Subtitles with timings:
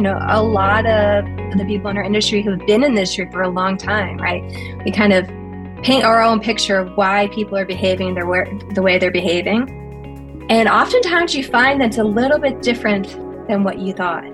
[0.00, 1.26] you know, a lot of
[1.58, 4.16] the people in our industry who have been in this industry for a long time,
[4.16, 4.42] right?
[4.82, 5.26] We kind of
[5.84, 8.24] paint our own picture of why people are behaving the
[8.82, 10.46] way they're behaving.
[10.48, 13.08] And oftentimes you find that it's a little bit different
[13.46, 14.24] than what you thought.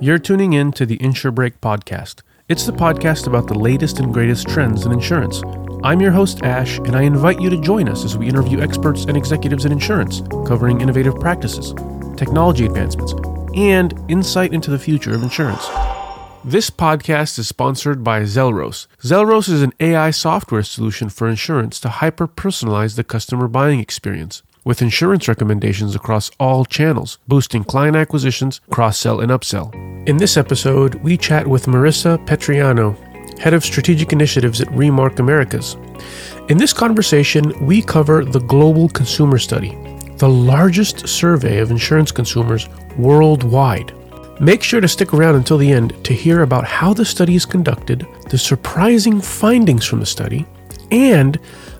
[0.00, 2.22] You're tuning in to the InsureBreak podcast.
[2.48, 5.40] It's the podcast about the latest and greatest trends in insurance.
[5.84, 9.04] I'm your host, Ash, and I invite you to join us as we interview experts
[9.04, 11.74] and executives in insurance, covering innovative practices,
[12.16, 13.14] technology advancements,
[13.54, 15.66] and insight into the future of insurance.
[16.44, 18.86] This podcast is sponsored by Zelros.
[19.02, 24.42] Zelros is an AI software solution for insurance to hyper personalize the customer buying experience
[24.64, 29.74] with insurance recommendations across all channels, boosting client acquisitions, cross sell, and upsell.
[30.08, 32.96] In this episode, we chat with Marissa Petriano,
[33.38, 35.76] Head of Strategic Initiatives at Remark Americas.
[36.48, 39.70] In this conversation, we cover the Global Consumer Study,
[40.20, 43.94] the largest survey of insurance consumers worldwide.
[44.38, 47.46] Make sure to stick around until the end to hear about how the study is
[47.46, 50.44] conducted, the surprising findings from the study,
[50.90, 51.38] and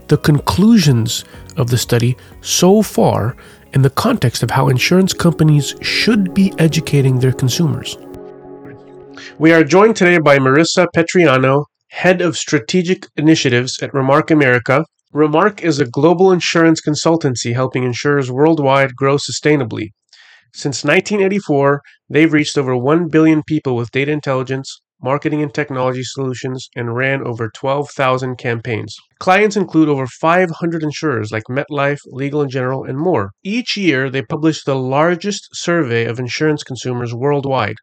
[0.09, 1.27] the conclusions
[1.59, 3.37] of the study so far
[3.75, 7.99] in the context of how insurance companies should be educating their consumers.
[9.39, 14.87] We are joined today by Marissa Petriano, Head of Strategic Initiatives at Remark America.
[15.13, 19.89] Remark is a global insurance consultancy helping insurers worldwide grow sustainably.
[20.55, 26.69] Since 1984, they've reached over 1 billion people with data intelligence, marketing and technology solutions,
[26.77, 28.95] and ran over 12,000 campaigns.
[29.19, 33.33] Clients include over 500 insurers like MetLife, Legal & General, and more.
[33.43, 37.79] Each year, they publish the largest survey of insurance consumers worldwide,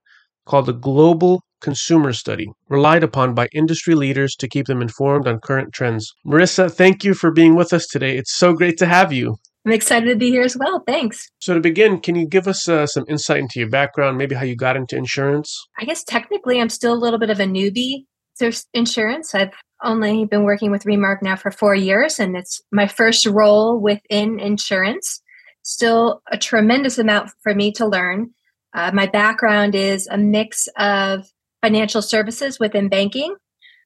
[0.45, 5.39] called the Global Consumer Study, relied upon by industry leaders to keep them informed on
[5.39, 6.13] current trends.
[6.25, 8.17] Marissa, thank you for being with us today.
[8.17, 9.37] It's so great to have you.
[9.65, 10.81] I'm excited to be here as well.
[10.87, 11.29] Thanks.
[11.39, 14.45] So, to begin, can you give us uh, some insight into your background, maybe how
[14.45, 15.53] you got into insurance?
[15.77, 18.05] I guess technically I'm still a little bit of a newbie
[18.39, 19.35] to insurance.
[19.35, 19.51] I've
[19.83, 24.39] only been working with Remark now for four years, and it's my first role within
[24.39, 25.21] insurance.
[25.63, 28.29] Still a tremendous amount for me to learn.
[28.73, 31.27] Uh, my background is a mix of
[31.61, 33.35] financial services within banking,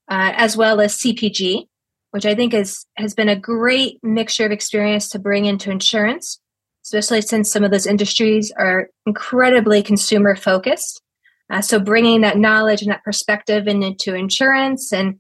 [0.10, 1.68] uh, as well as CPG
[2.12, 6.40] which I think is has been a great mixture of experience to bring into insurance,
[6.86, 11.02] especially since some of those industries are incredibly consumer focused.
[11.50, 15.20] Uh, so bringing that knowledge and that perspective into insurance, and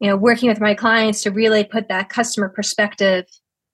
[0.00, 3.24] you know, working with my clients to really put that customer perspective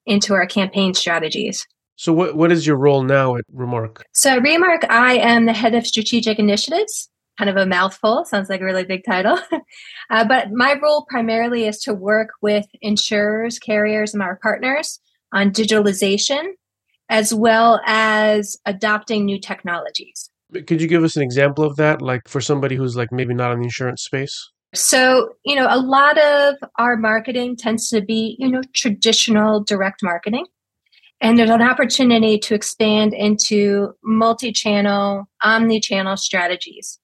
[0.07, 1.67] into our campaign strategies.
[1.97, 4.05] So, what, what is your role now at Remark?
[4.13, 7.09] So, at Remark, I am the head of strategic initiatives
[7.39, 8.25] kind of a mouthful.
[8.25, 9.39] Sounds like a really big title.
[10.11, 15.00] uh, but my role primarily is to work with insurers, carriers, and our partners
[15.33, 16.45] on digitalization,
[17.09, 20.31] as well as adopting new technologies.
[20.53, 23.53] Could you give us an example of that, like for somebody who's like maybe not
[23.53, 24.51] in the insurance space?
[24.75, 30.03] So, you know, a lot of our marketing tends to be, you know, traditional direct
[30.03, 30.47] marketing.
[31.21, 36.99] And there's an opportunity to expand into multi channel, omni channel strategies.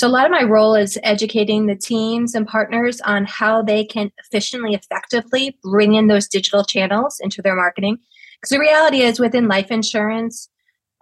[0.00, 3.84] So, a lot of my role is educating the teams and partners on how they
[3.84, 7.98] can efficiently, effectively bring in those digital channels into their marketing.
[8.36, 10.48] Because the reality is, within life insurance,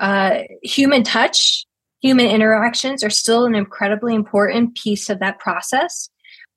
[0.00, 1.64] uh, human touch,
[2.00, 6.10] human interactions are still an incredibly important piece of that process.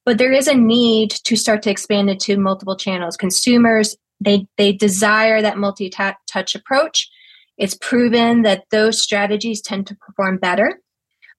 [0.03, 3.17] But there is a need to start to expand into multiple channels.
[3.17, 7.07] Consumers, they, they desire that multi touch approach.
[7.59, 10.79] It's proven that those strategies tend to perform better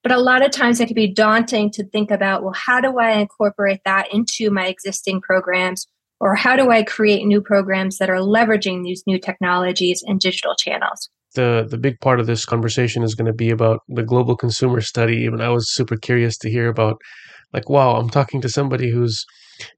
[0.02, 2.98] but a lot of times it can be daunting to think about, well, how do
[2.98, 5.86] I incorporate that into my existing programs?
[6.20, 10.54] Or how do I create new programs that are leveraging these new technologies and digital
[10.54, 11.08] channels?
[11.34, 14.80] The the big part of this conversation is going to be about the global consumer
[14.80, 15.26] study.
[15.26, 17.00] And I was super curious to hear about
[17.52, 19.24] like, wow, I'm talking to somebody who's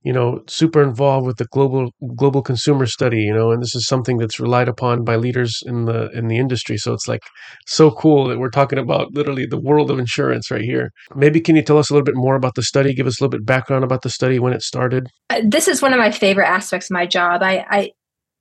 [0.03, 3.87] you know, super involved with the global global consumer study, you know, and this is
[3.87, 6.77] something that's relied upon by leaders in the in the industry.
[6.77, 7.23] So it's like
[7.67, 10.91] so cool that we're talking about literally the world of insurance right here.
[11.15, 12.95] Maybe can you tell us a little bit more about the study?
[12.95, 15.09] Give us a little bit background about the study when it started.
[15.31, 17.43] Uh, this is one of my favorite aspects of my job.
[17.43, 17.91] I, I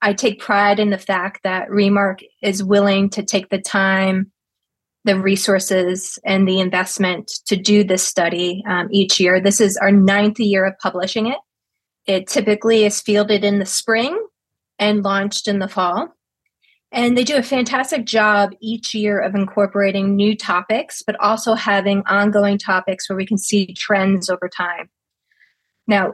[0.03, 4.32] I take pride in the fact that Remark is willing to take the time
[5.05, 9.41] the resources and the investment to do this study um, each year.
[9.41, 11.37] This is our ninth year of publishing it.
[12.05, 14.17] It typically is fielded in the spring
[14.79, 16.09] and launched in the fall.
[16.91, 22.03] And they do a fantastic job each year of incorporating new topics, but also having
[22.05, 24.89] ongoing topics where we can see trends over time.
[25.87, 26.13] Now,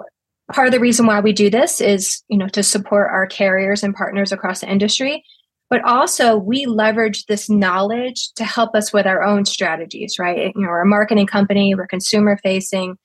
[0.53, 3.83] part of the reason why we do this is, you know, to support our carriers
[3.83, 5.23] and partners across the industry,
[5.69, 10.51] but also we leverage this knowledge to help us with our own strategies, right?
[10.55, 12.97] You know, we're a marketing company, we're consumer facing.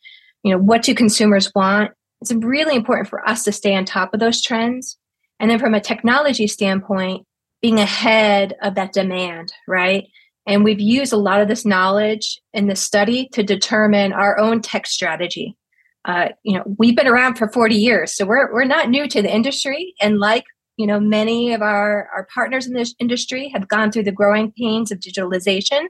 [0.43, 1.93] You know, what do consumers want?
[2.21, 4.99] It's really important for us to stay on top of those trends.
[5.39, 7.27] And then from a technology standpoint,
[7.61, 10.05] being ahead of that demand, right?
[10.47, 14.61] And we've used a lot of this knowledge in the study to determine our own
[14.61, 15.57] tech strategy.
[16.05, 19.23] Uh, you know, we've been around for 40 years, so we're, we're not new to
[19.23, 19.95] the industry.
[20.03, 20.45] And like
[20.77, 24.53] you know many of our, our partners in this industry have gone through the growing
[24.53, 25.87] pains of digitalization.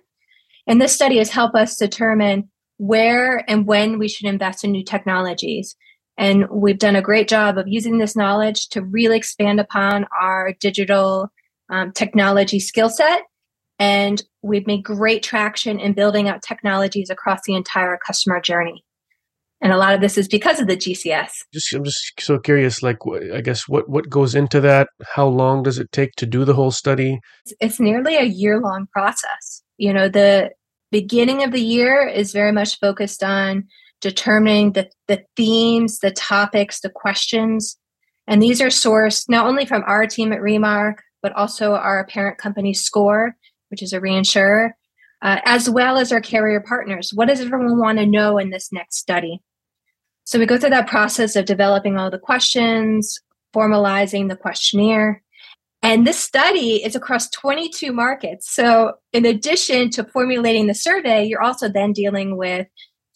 [0.67, 4.85] And this study has helped us determine where and when we should invest in new
[4.85, 5.77] technologies.
[6.17, 10.55] And we've done a great job of using this knowledge to really expand upon our
[10.61, 11.29] digital
[11.71, 13.23] um, technology skill set.
[13.79, 18.84] And we've made great traction in building out technologies across the entire customer journey
[19.65, 21.31] and a lot of this is because of the GCS.
[21.55, 22.83] Just, I'm just so curious.
[22.83, 22.99] Like,
[23.33, 24.89] I guess what what goes into that?
[25.15, 27.19] How long does it take to do the whole study?
[27.47, 29.63] It's, it's nearly a year long process.
[29.79, 30.51] You know, the
[30.93, 33.67] beginning of the year is very much focused on
[34.03, 37.79] determining the the themes, the topics, the questions,
[38.27, 42.37] and these are sourced not only from our team at Remark, but also our parent
[42.37, 43.35] company SCOR,
[43.71, 44.73] which is a reinsurer,
[45.23, 47.13] uh, as well as our carrier partners.
[47.15, 49.41] What does everyone want to know in this next study?
[50.25, 53.21] So we go through that process of developing all the questions,
[53.55, 55.23] formalizing the questionnaire.
[55.83, 58.51] And this study is across 22 markets.
[58.51, 62.67] So, in addition to formulating the survey, you're also then dealing with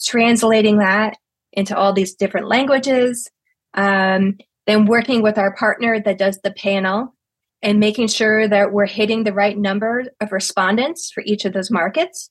[0.05, 1.17] translating that
[1.53, 3.31] into all these different languages,
[3.73, 7.15] um, then working with our partner that does the panel
[7.63, 11.71] and making sure that we're hitting the right number of respondents for each of those
[11.71, 12.31] markets,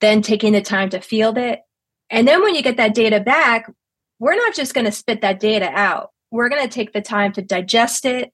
[0.00, 1.60] then taking the time to field it.
[2.12, 3.68] And then when you get that data back,
[4.20, 6.10] we're not just going to spit that data out.
[6.30, 8.32] We're going to take the time to digest it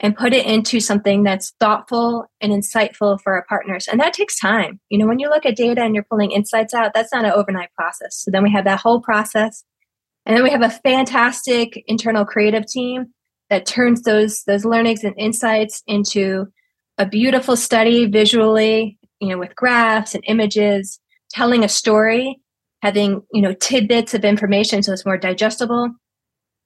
[0.00, 3.88] and put it into something that's thoughtful and insightful for our partners.
[3.88, 4.80] And that takes time.
[4.90, 7.32] You know, when you look at data and you're pulling insights out, that's not an
[7.32, 8.16] overnight process.
[8.16, 9.64] So then we have that whole process.
[10.24, 13.12] And then we have a fantastic internal creative team
[13.50, 16.46] that turns those those learnings and insights into
[16.98, 20.98] a beautiful study visually you know with graphs and images
[21.30, 22.40] telling a story
[22.82, 25.90] having you know tidbits of information so it's more digestible.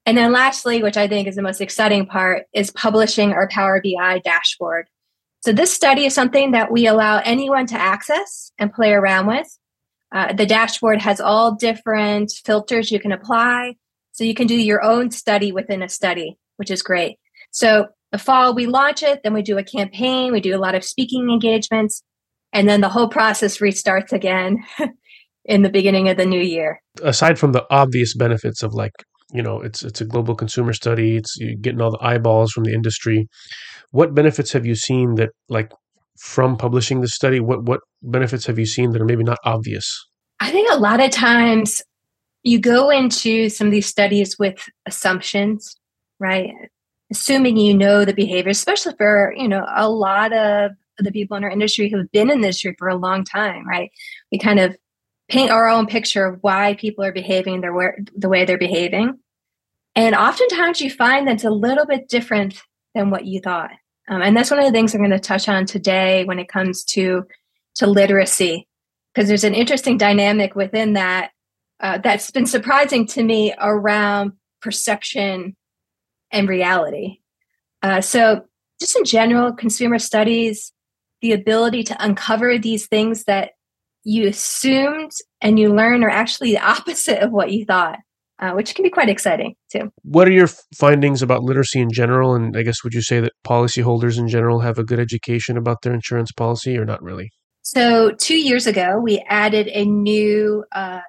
[0.07, 3.83] And then lastly which i think is the most exciting part is publishing our power
[3.83, 4.87] bi dashboard.
[5.43, 9.47] So this study is something that we allow anyone to access and play around with.
[10.13, 13.77] Uh, the dashboard has all different filters you can apply.
[14.13, 17.17] So you can do your own study within a study which is great.
[17.53, 20.75] So the fall we launch it, then we do a campaign, we do a lot
[20.75, 22.03] of speaking engagements,
[22.53, 24.63] and then the whole process restarts again
[25.45, 26.81] in the beginning of the new year.
[27.03, 28.93] Aside from the obvious benefits of like,
[29.33, 32.65] you know, it's it's a global consumer study, it's you're getting all the eyeballs from
[32.65, 33.29] the industry.
[33.91, 35.73] What benefits have you seen that like
[36.19, 37.41] from publishing the study?
[37.41, 39.87] What what benefits have you seen that are maybe not obvious?
[40.41, 41.83] I think a lot of times
[42.43, 45.77] you go into some of these studies with assumptions
[46.21, 46.53] right?
[47.11, 51.43] Assuming you know the behavior, especially for, you know, a lot of the people in
[51.43, 53.91] our industry who've been in the industry for a long time, right?
[54.31, 54.77] We kind of
[55.31, 59.19] paint our own picture of why people are behaving their the way they're behaving.
[59.95, 62.61] And oftentimes you find that's a little bit different
[62.95, 63.71] than what you thought.
[64.09, 66.49] Um, and that's one of the things I'm going to touch on today when it
[66.49, 67.25] comes to
[67.77, 68.69] to literacy,
[69.15, 71.31] because there's an interesting dynamic within that
[71.79, 75.57] uh, that's been surprising to me around perception
[76.33, 77.19] and reality.
[77.83, 78.45] Uh, so,
[78.81, 80.73] just in general, consumer studies,
[81.23, 83.53] the ability to uncover these things that
[84.05, 87.99] you assumed and you learn are actually the opposite of what you thought,
[88.39, 89.91] uh, which can be quite exciting too.
[90.03, 92.35] What are your findings about literacy in general?
[92.35, 95.83] And I guess would you say that policyholders in general have a good education about
[95.83, 97.31] their insurance policy or not really?
[97.63, 101.03] So, two years ago, we added a new uh,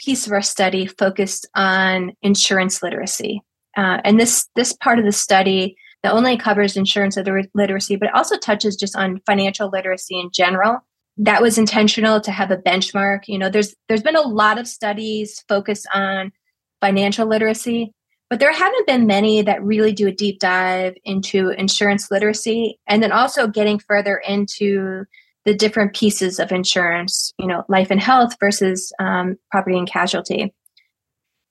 [0.00, 3.40] piece of our study focused on insurance literacy.
[3.76, 7.16] Uh, and this this part of the study not only covers insurance
[7.54, 10.78] literacy, but it also touches just on financial literacy in general.
[11.16, 13.28] That was intentional to have a benchmark.
[13.28, 16.32] You know, there's there's been a lot of studies focused on
[16.80, 17.92] financial literacy,
[18.30, 23.02] but there haven't been many that really do a deep dive into insurance literacy, and
[23.02, 25.04] then also getting further into
[25.44, 27.32] the different pieces of insurance.
[27.38, 30.52] You know, life and health versus um, property and casualty.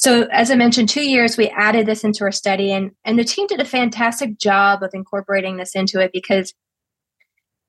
[0.04, 3.24] So, as I mentioned, two years we added this into our study, and, and the
[3.24, 6.54] team did a fantastic job of incorporating this into it because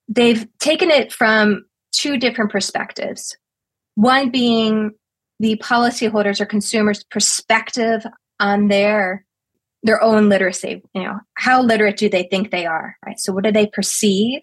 [0.09, 1.65] they've taken it from
[1.97, 3.37] two different perspectives.
[3.95, 4.93] One being
[5.41, 8.05] the policyholders or consumers' perspective
[8.41, 9.25] on their
[9.85, 10.83] their own literacy.
[10.95, 12.97] You know, how literate do they think they are?
[13.05, 13.21] Right.
[13.21, 14.41] So, what do they perceive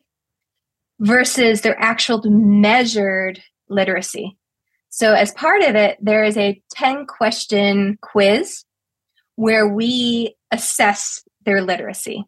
[0.99, 4.37] versus their actual measured literacy?
[4.89, 8.63] So, as part of it, there is a 10 question quiz
[9.35, 12.23] where we assess their literacy.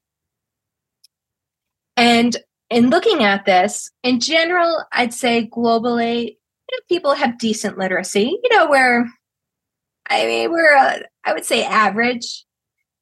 [1.96, 2.36] And
[2.70, 8.38] in looking at this, in general, I'd say globally, you know, people have decent literacy,
[8.44, 9.06] you know, where
[10.10, 12.46] I mean, we're, uh, I would say average,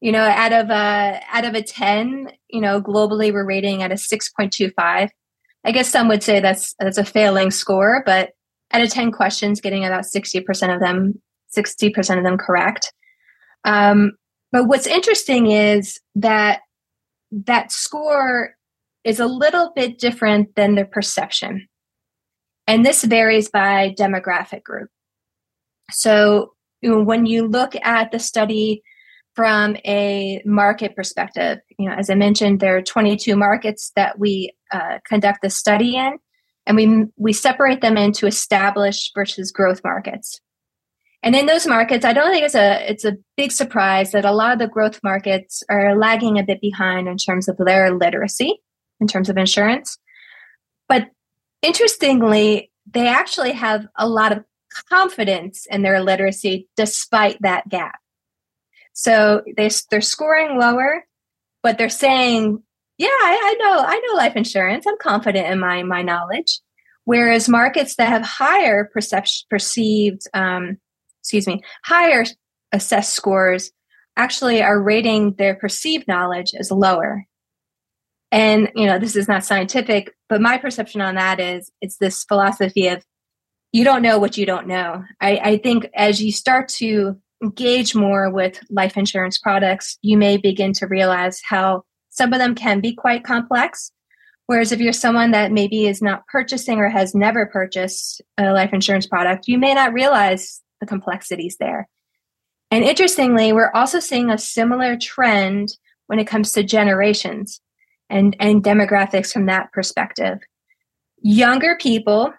[0.02, 3.92] you know, out of a, out of a 10, you know, globally we're rating at
[3.92, 5.10] a 6.25.
[5.64, 8.32] I guess some would say that's, that's a failing score, but
[8.72, 11.22] out of 10 questions, getting about 60% of them,
[11.56, 12.94] 60% of them correct.
[13.64, 14.14] Um,
[14.52, 16.62] but what's interesting is that
[17.32, 18.56] that score
[19.04, 21.68] is a little bit different than the perception.
[22.68, 24.90] And this varies by demographic group.
[25.92, 28.82] So you know, when you look at the study
[29.36, 34.54] from a market perspective, you know, as I mentioned, there are 22 markets that we
[34.72, 36.18] uh, conduct the study in,
[36.66, 40.40] and we we separate them into established versus growth markets.
[41.24, 44.32] And in those markets, I don't think it's a it's a big surprise that a
[44.32, 48.60] lot of the growth markets are lagging a bit behind in terms of their literacy,
[49.02, 49.98] in terms of insurance.
[50.88, 51.10] But
[51.62, 54.46] interestingly, they actually have a lot of
[54.90, 58.00] confidence in their literacy despite that gap.
[58.94, 61.06] So they they're scoring lower,
[61.64, 62.62] but they're saying,
[62.98, 64.86] "Yeah, I, I know, I know life insurance.
[64.86, 66.60] I'm confident in my my knowledge."
[67.06, 70.78] Whereas markets that have higher perception, perceived um,
[71.20, 72.26] excuse me, higher
[72.72, 73.72] assessed scores
[74.18, 77.26] actually are rating their perceived knowledge as lower.
[78.32, 82.24] And, you know, this is not scientific, but my perception on that is it's this
[82.24, 83.06] philosophy of
[83.74, 85.04] you don't know what you don't know.
[85.20, 90.38] I, I think as you start to engage more with life insurance products, you may
[90.38, 93.92] begin to realize how some of them can be quite complex.
[94.48, 98.74] Whereas if you're someone that maybe is not purchasing or has never purchased a life
[98.74, 101.88] insurance product, you may not realize the complexities there.
[102.70, 105.70] And interestingly, we're also seeing a similar trend
[106.08, 107.62] when it comes to generations
[108.12, 110.40] and, and demographics from that perspective.
[111.22, 112.34] Younger people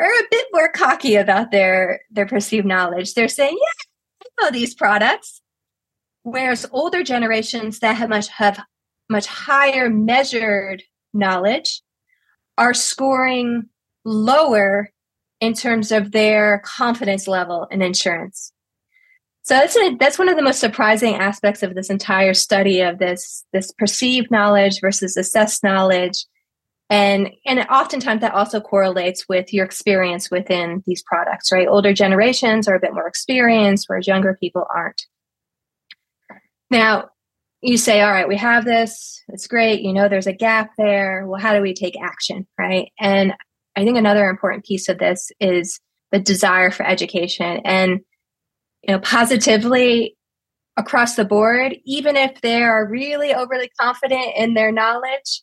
[0.00, 3.14] are a bit more cocky about their, their perceived knowledge.
[3.14, 5.40] They're saying, yeah, I know these products.
[6.22, 8.60] Whereas older generations that have much have
[9.08, 10.82] much higher measured
[11.14, 11.80] knowledge
[12.58, 13.68] are scoring
[14.04, 14.90] lower
[15.40, 18.52] in terms of their confidence level in insurance.
[19.48, 22.98] So that's a, that's one of the most surprising aspects of this entire study of
[22.98, 26.26] this this perceived knowledge versus assessed knowledge,
[26.90, 31.50] and and oftentimes that also correlates with your experience within these products.
[31.50, 35.00] Right, older generations are a bit more experienced, whereas younger people aren't.
[36.70, 37.08] Now,
[37.62, 39.22] you say, all right, we have this.
[39.28, 39.80] It's great.
[39.80, 41.26] You know, there's a gap there.
[41.26, 42.46] Well, how do we take action?
[42.58, 42.92] Right.
[43.00, 43.32] And
[43.76, 45.80] I think another important piece of this is
[46.12, 48.00] the desire for education and
[48.82, 50.16] you know positively
[50.76, 55.42] across the board even if they are really overly confident in their knowledge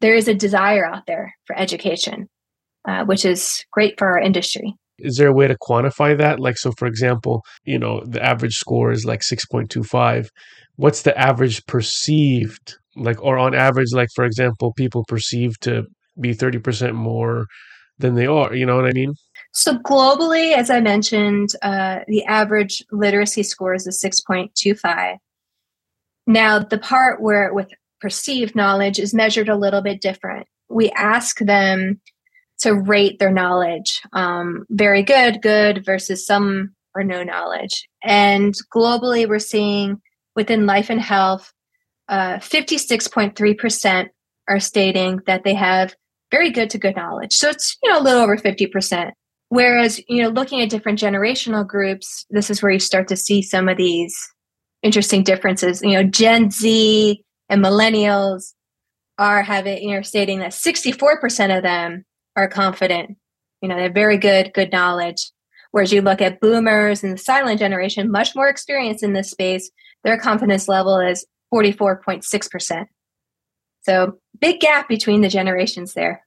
[0.00, 2.28] there is a desire out there for education
[2.86, 6.56] uh, which is great for our industry is there a way to quantify that like
[6.56, 10.28] so for example you know the average score is like 6.25
[10.76, 15.84] what's the average perceived like or on average like for example people perceive to
[16.20, 17.46] be 30% more
[17.98, 18.54] than they are.
[18.54, 19.14] You know what I mean?
[19.54, 25.16] So, globally, as I mentioned, uh, the average literacy score is a 6.25.
[26.26, 27.68] Now, the part where with
[28.00, 30.48] perceived knowledge is measured a little bit different.
[30.68, 32.00] We ask them
[32.58, 37.88] to rate their knowledge um, very good, good versus some or no knowledge.
[38.02, 40.00] And globally, we're seeing
[40.34, 41.52] within life and health,
[42.08, 44.08] uh, 56.3%
[44.48, 45.94] are stating that they have
[46.30, 47.32] very good to good knowledge.
[47.32, 49.12] So it's, you know, a little over 50%.
[49.54, 53.40] Whereas, you know, looking at different generational groups, this is where you start to see
[53.40, 54.18] some of these
[54.82, 55.80] interesting differences.
[55.80, 58.52] You know, Gen Z and millennials
[59.16, 63.16] are having, you know, stating that 64% of them are confident.
[63.62, 65.30] You know, they have very good, good knowledge.
[65.70, 69.70] Whereas you look at boomers and the silent generation, much more experience in this space,
[70.02, 72.86] their confidence level is 44.6%.
[73.82, 76.23] So big gap between the generations there.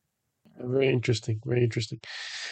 [0.60, 1.40] Very interesting.
[1.46, 2.00] Very interesting.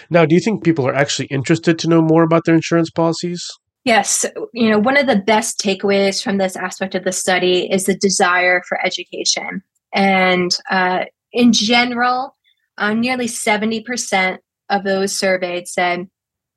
[0.09, 3.47] Now, do you think people are actually interested to know more about their insurance policies?
[3.83, 4.25] Yes.
[4.53, 7.95] You know, one of the best takeaways from this aspect of the study is the
[7.95, 9.61] desire for education.
[9.93, 12.35] And uh, in general,
[12.77, 16.07] uh, nearly 70% of those surveyed said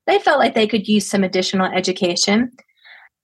[0.07, 2.50] they felt like they could use some additional education.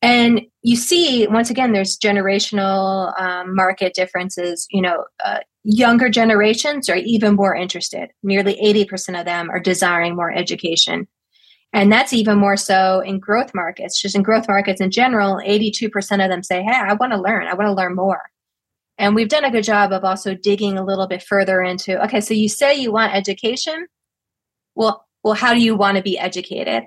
[0.05, 4.67] And you see, once again, there's generational um, market differences.
[4.71, 8.11] You know, uh, younger generations are even more interested.
[8.23, 11.09] Nearly 80% of them are desiring more education.
[11.73, 13.99] And that's even more so in growth markets.
[13.99, 15.91] Just in growth markets in general, 82%
[16.23, 17.47] of them say, Hey, I want to learn.
[17.47, 18.25] I want to learn more.
[18.99, 22.21] And we've done a good job of also digging a little bit further into okay,
[22.21, 23.87] so you say you want education.
[24.75, 26.83] Well, well, how do you want to be educated?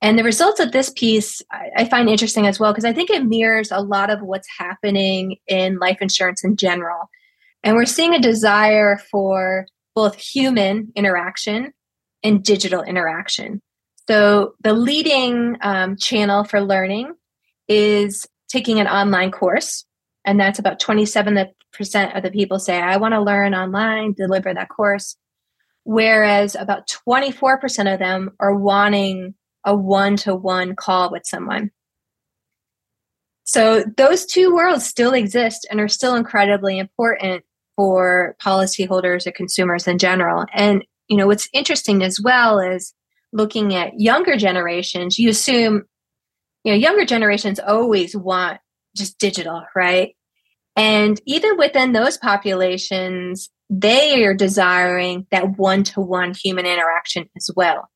[0.00, 3.24] And the results of this piece I, find interesting as well because I think it
[3.24, 7.10] mirrors a lot of what's happening in life insurance in general.
[7.64, 11.72] And we're seeing a desire for both human interaction
[12.22, 13.60] and digital interaction.
[14.06, 17.14] So the leading um, channel for learning
[17.66, 19.84] is taking an online course.
[20.24, 21.48] And that's about 27%
[22.16, 25.16] of the people say, I want to learn online, deliver that course.
[25.84, 29.34] Whereas about 24% of them are wanting
[29.68, 31.70] a one to one call with someone.
[33.44, 37.44] So those two worlds still exist and are still incredibly important
[37.76, 40.46] for policyholders or consumers in general.
[40.54, 42.94] And you know what's interesting as well is
[43.32, 45.84] looking at younger generations, you assume
[46.64, 48.58] you know younger generations always want
[48.96, 50.16] just digital, right?
[50.76, 57.50] And even within those populations, they are desiring that one to one human interaction as
[57.54, 57.90] well.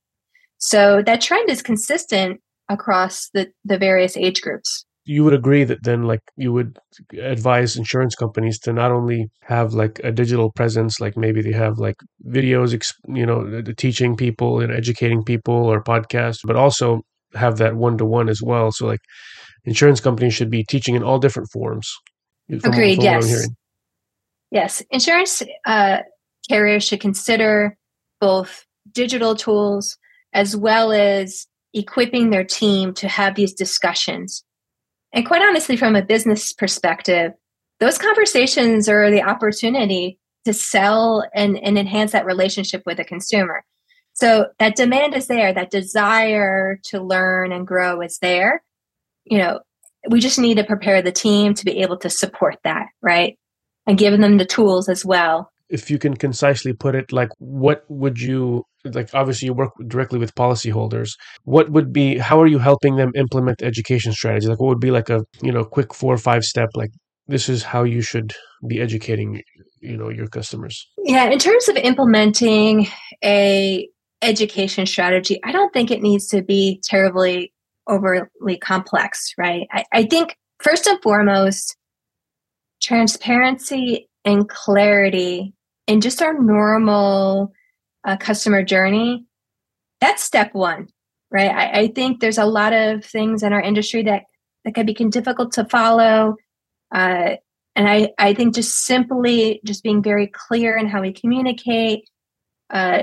[0.64, 4.86] So that trend is consistent across the, the various age groups.
[5.04, 6.78] You would agree that then, like, you would
[7.18, 11.78] advise insurance companies to not only have like a digital presence, like maybe they have
[11.78, 11.96] like
[12.28, 17.00] videos, you know, teaching people and educating people or podcasts, but also
[17.34, 18.70] have that one to one as well.
[18.70, 19.00] So, like,
[19.64, 21.92] insurance companies should be teaching in all different forms.
[22.60, 22.96] From, Agreed.
[22.96, 23.48] From yes.
[24.52, 24.82] Yes.
[24.92, 26.02] Insurance uh,
[26.48, 27.76] carriers should consider
[28.20, 29.98] both digital tools
[30.32, 34.44] as well as equipping their team to have these discussions.
[35.12, 37.32] And quite honestly, from a business perspective,
[37.80, 43.64] those conversations are the opportunity to sell and, and enhance that relationship with a consumer.
[44.14, 48.62] So that demand is there, that desire to learn and grow is there.
[49.24, 49.60] You know,
[50.08, 53.38] we just need to prepare the team to be able to support that, right?
[53.86, 55.50] And give them the tools as well.
[55.68, 60.18] If you can concisely put it, like what would you like obviously you work directly
[60.18, 61.10] with policyholders.
[61.44, 64.90] What would be how are you helping them implement education strategies like what would be
[64.90, 66.90] like a you know quick four or five step like
[67.28, 68.32] this is how you should
[68.66, 69.42] be educating
[69.80, 70.88] you know your customers?
[71.04, 72.88] Yeah in terms of implementing
[73.24, 73.88] a
[74.22, 77.52] education strategy i don't think it needs to be terribly
[77.88, 79.66] overly complex right?
[79.72, 81.76] I, I think first and foremost
[82.80, 85.54] transparency and clarity
[85.88, 87.52] and just our normal
[88.04, 89.26] uh, customer journey,
[90.00, 90.88] that's step one,
[91.30, 91.50] right?
[91.50, 94.24] I, I, think there's a lot of things in our industry that
[94.64, 96.36] that can be difficult to follow,
[96.92, 97.36] uh,
[97.76, 102.08] and I I think just simply just being very clear in how we communicate,
[102.70, 103.02] uh,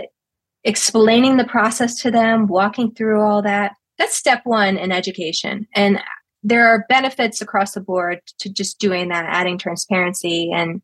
[0.64, 3.74] explaining the process to them, walking through all that.
[3.98, 6.02] That's step one in education, and
[6.44, 10.82] there are benefits across the board to just doing that, adding transparency and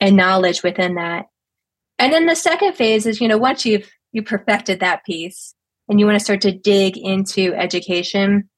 [0.00, 1.26] and knowledge within that.
[2.00, 5.54] And then the second phase is, you know, once you've you perfected that piece
[5.88, 8.48] and you want to start to dig into education,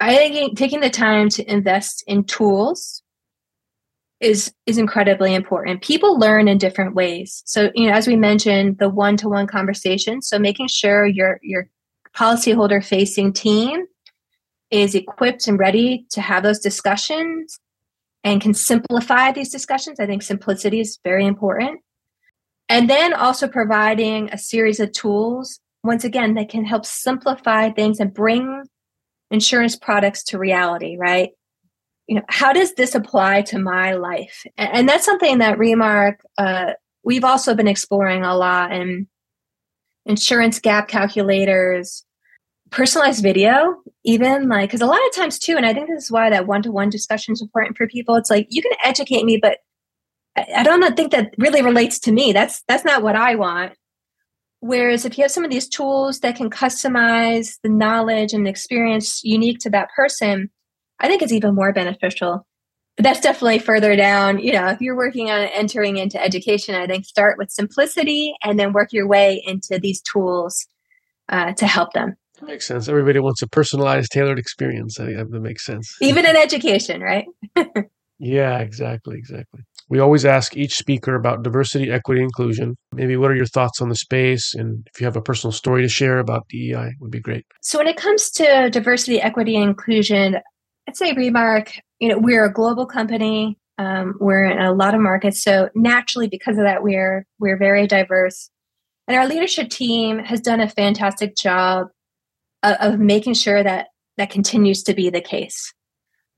[0.00, 3.02] I think taking the time to invest in tools
[4.20, 5.82] is is incredibly important.
[5.82, 7.42] People learn in different ways.
[7.46, 10.20] So, you know, as we mentioned, the one-to-one conversation.
[10.20, 11.68] So making sure your your
[12.16, 13.84] policyholder facing team
[14.72, 17.60] is equipped and ready to have those discussions
[18.24, 20.00] and can simplify these discussions.
[20.00, 21.80] I think simplicity is very important.
[22.68, 28.00] And then also providing a series of tools, once again, that can help simplify things
[28.00, 28.64] and bring
[29.30, 31.30] insurance products to reality, right?
[32.06, 34.44] You know, how does this apply to my life?
[34.56, 36.72] And that's something that Remark, uh,
[37.02, 39.08] we've also been exploring a lot in
[40.06, 42.04] insurance gap calculators,
[42.70, 46.10] personalized video, even like, because a lot of times too, and I think this is
[46.10, 48.14] why that one to one discussion is important for people.
[48.16, 49.58] It's like, you can educate me, but
[50.36, 52.32] I don't think that really relates to me.
[52.32, 53.74] That's that's not what I want.
[54.60, 58.50] Whereas if you have some of these tools that can customize the knowledge and the
[58.50, 60.48] experience unique to that person,
[60.98, 62.46] I think it's even more beneficial.
[62.96, 64.38] But that's definitely further down.
[64.38, 68.58] You know, if you're working on entering into education, I think start with simplicity and
[68.58, 70.66] then work your way into these tools
[71.28, 72.16] uh, to help them.
[72.40, 72.88] makes sense.
[72.88, 74.98] Everybody wants a personalized, tailored experience.
[74.98, 75.94] I think that makes sense.
[76.00, 77.26] Even in education, right?
[78.18, 79.60] yeah, exactly, exactly.
[79.90, 82.76] We always ask each speaker about diversity, equity, inclusion.
[82.92, 84.54] Maybe what are your thoughts on the space?
[84.54, 87.44] And if you have a personal story to share about DEI, would be great.
[87.62, 90.38] So, when it comes to diversity, equity, and inclusion,
[90.88, 93.58] I'd say Remark, you know, we're a global company.
[93.76, 95.42] Um, we're in a lot of markets.
[95.42, 98.50] So, naturally, because of that, we're, we're very diverse.
[99.06, 101.88] And our leadership team has done a fantastic job
[102.62, 105.73] of, of making sure that that continues to be the case.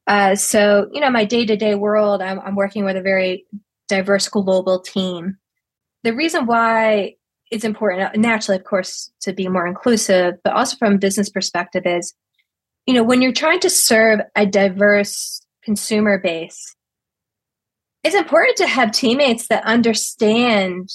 [0.06, 3.44] Uh, so, you know, my day to day world, I'm, I'm working with a very
[3.88, 5.36] diverse global team.
[6.04, 7.14] The reason why
[7.50, 11.82] it's important, naturally, of course, to be more inclusive, but also from a business perspective,
[11.86, 12.14] is,
[12.86, 16.74] you know, when you're trying to serve a diverse consumer base,
[18.04, 20.88] it's important to have teammates that understand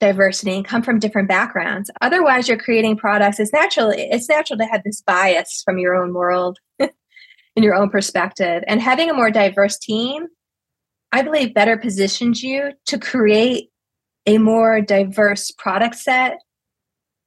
[0.00, 1.90] diversity and come from different backgrounds.
[2.00, 3.38] Otherwise, you're creating products.
[3.38, 3.92] It's natural.
[3.94, 6.58] It's natural to have this bias from your own world
[7.56, 8.62] in your own perspective.
[8.68, 10.26] And having a more diverse team,
[11.10, 13.70] I believe, better positions you to create
[14.26, 16.38] a more diverse product set,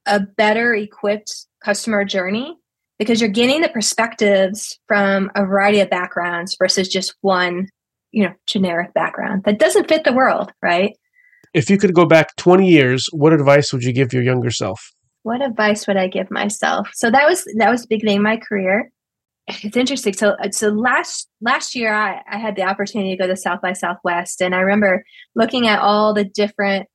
[0.06, 2.56] a better equipped customer journey,
[2.98, 7.68] because you're getting the perspectives from a variety of backgrounds versus just one,
[8.12, 10.96] you know, generic background that doesn't fit the world, right?
[11.52, 14.92] If you could go back 20 years, what advice would you give your younger self?
[15.22, 16.88] What advice would I give myself?
[16.94, 18.90] So that was that was the beginning of my career
[19.46, 20.12] it's interesting.
[20.12, 23.60] So, uh, so last last year, I, I had the opportunity to go to South
[23.60, 26.88] by Southwest, and I remember looking at all the different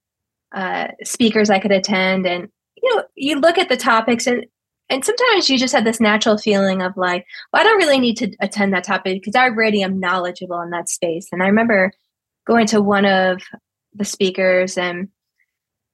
[0.53, 2.47] uh, speakers I could attend, and
[2.81, 4.45] you know, you look at the topics, and
[4.89, 8.17] and sometimes you just have this natural feeling of like, well, I don't really need
[8.17, 11.27] to attend that topic because I already am knowledgeable in that space.
[11.31, 11.91] And I remember
[12.45, 13.41] going to one of
[13.93, 15.09] the speakers, and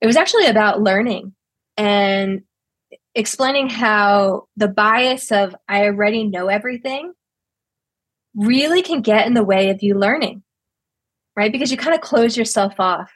[0.01, 1.33] it was actually about learning,
[1.77, 2.41] and
[3.15, 7.13] explaining how the bias of I already know everything
[8.35, 10.43] really can get in the way of you learning,
[11.35, 11.51] right?
[11.51, 13.11] Because you kind of close yourself off.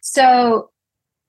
[0.00, 0.70] So,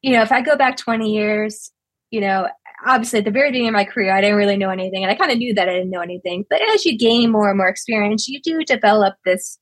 [0.02, 1.72] you know, if I go back 20 years,
[2.10, 2.48] you know,
[2.86, 5.04] obviously at the very beginning of my career, I didn't really know anything.
[5.04, 6.46] And I kind of knew that I didn't know anything.
[6.50, 9.58] But as you gain more and more experience, you do develop this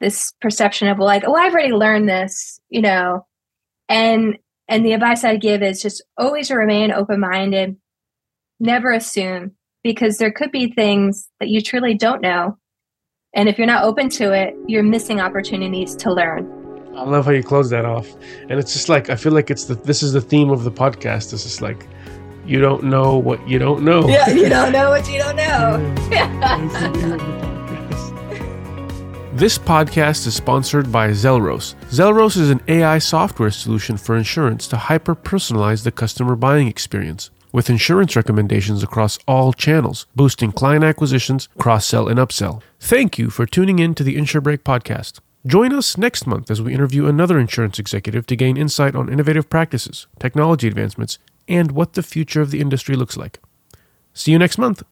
[0.00, 3.26] this perception of like, oh, I've already learned this, you know.
[3.88, 4.36] And
[4.68, 5.02] and the mm-hmm.
[5.02, 7.76] advice I give is just always remain open minded,
[8.60, 9.52] never assume,
[9.82, 12.58] because there could be things that you truly don't know.
[13.34, 16.52] And if you're not open to it, you're missing opportunities to learn.
[16.96, 18.10] I love how you close that off.
[18.48, 20.70] And it's just like, I feel like it's the, this is the theme of the
[20.70, 21.34] podcast.
[21.34, 21.86] It's just like,
[22.46, 24.08] you don't know what you don't know.
[24.08, 27.52] Yeah, you don't know what you don't know.
[29.36, 31.74] This podcast is sponsored by Zelros.
[31.90, 37.28] Zelros is an AI software solution for insurance to hyper personalize the customer buying experience
[37.52, 42.62] with insurance recommendations across all channels, boosting client acquisitions, cross sell, and upsell.
[42.80, 45.20] Thank you for tuning in to the InsureBreak podcast.
[45.46, 49.50] Join us next month as we interview another insurance executive to gain insight on innovative
[49.50, 53.38] practices, technology advancements, and what the future of the industry looks like.
[54.14, 54.82] See you next month.